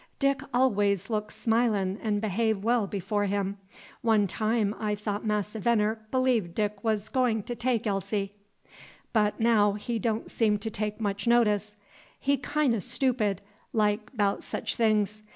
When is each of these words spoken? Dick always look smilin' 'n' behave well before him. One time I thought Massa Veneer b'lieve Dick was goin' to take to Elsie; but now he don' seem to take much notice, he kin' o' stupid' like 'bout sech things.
Dick 0.17 0.41
always 0.51 1.11
look 1.11 1.31
smilin' 1.31 1.99
'n' 2.01 2.19
behave 2.19 2.63
well 2.63 2.87
before 2.87 3.25
him. 3.25 3.59
One 4.01 4.25
time 4.25 4.73
I 4.79 4.95
thought 4.95 5.27
Massa 5.27 5.59
Veneer 5.59 5.99
b'lieve 6.09 6.55
Dick 6.55 6.83
was 6.83 7.07
goin' 7.07 7.43
to 7.43 7.53
take 7.53 7.83
to 7.83 7.89
Elsie; 7.89 8.33
but 9.13 9.39
now 9.39 9.73
he 9.73 9.99
don' 9.99 10.27
seem 10.27 10.57
to 10.57 10.71
take 10.71 10.99
much 10.99 11.27
notice, 11.27 11.75
he 12.19 12.35
kin' 12.35 12.73
o' 12.73 12.79
stupid' 12.79 13.41
like 13.73 14.17
'bout 14.17 14.41
sech 14.41 14.69
things. 14.69 15.21